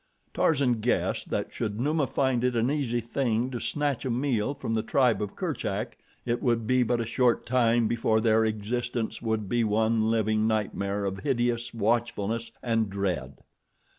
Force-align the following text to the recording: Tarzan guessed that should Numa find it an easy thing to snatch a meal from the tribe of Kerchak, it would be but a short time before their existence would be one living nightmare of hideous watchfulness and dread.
Tarzan 0.33 0.79
guessed 0.81 1.29
that 1.29 1.53
should 1.53 1.79
Numa 1.79 2.07
find 2.07 2.43
it 2.43 2.55
an 2.55 2.71
easy 2.71 3.01
thing 3.01 3.51
to 3.51 3.59
snatch 3.59 4.03
a 4.03 4.09
meal 4.09 4.55
from 4.55 4.73
the 4.73 4.81
tribe 4.81 5.21
of 5.21 5.35
Kerchak, 5.35 5.95
it 6.25 6.41
would 6.41 6.65
be 6.65 6.81
but 6.81 6.99
a 6.99 7.05
short 7.05 7.45
time 7.45 7.87
before 7.87 8.19
their 8.19 8.43
existence 8.43 9.21
would 9.21 9.47
be 9.47 9.63
one 9.63 10.09
living 10.09 10.47
nightmare 10.47 11.05
of 11.05 11.19
hideous 11.19 11.71
watchfulness 11.71 12.51
and 12.63 12.89
dread. 12.89 13.41